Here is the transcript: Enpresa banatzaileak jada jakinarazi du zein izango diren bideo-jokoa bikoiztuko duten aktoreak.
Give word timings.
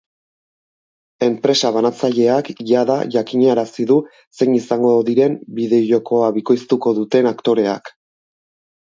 Enpresa 1.25 1.69
banatzaileak 1.73 2.47
jada 2.71 2.95
jakinarazi 3.15 3.85
du 3.91 3.97
zein 4.39 4.55
izango 4.61 4.93
diren 5.09 5.35
bideo-jokoa 5.59 6.31
bikoiztuko 6.39 6.95
duten 7.01 7.31
aktoreak. 7.33 7.93